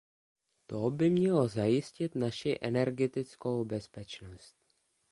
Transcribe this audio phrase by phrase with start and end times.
[0.67, 4.55] To by mělo zajistit naši energetickou bezpečnost.